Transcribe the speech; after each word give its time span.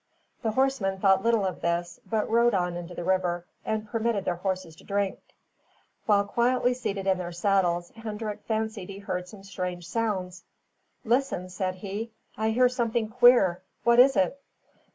The 0.41 0.53
horsemen 0.53 0.99
thought 0.99 1.21
little 1.21 1.45
of 1.45 1.61
this, 1.61 1.99
but 2.07 2.27
rode 2.27 2.55
on 2.55 2.75
into 2.75 2.95
the 2.95 3.03
river, 3.03 3.45
and 3.63 3.87
permitted 3.87 4.25
their 4.25 4.37
horses 4.37 4.75
to 4.77 4.83
drink. 4.83 5.19
While 6.07 6.23
quietly 6.25 6.73
seated 6.73 7.05
in 7.05 7.19
their 7.19 7.31
saddles, 7.31 7.91
Hendrik 7.91 8.41
fancied 8.47 8.89
he 8.89 8.97
heard 8.97 9.27
some 9.27 9.43
strange 9.43 9.87
sounds. 9.87 10.43
"Listen!" 11.05 11.49
said 11.49 11.75
he. 11.75 12.13
"I 12.35 12.49
hear 12.49 12.67
something 12.67 13.09
queer. 13.09 13.61
What 13.83 13.99
is 13.99 14.15
it?" 14.15 14.41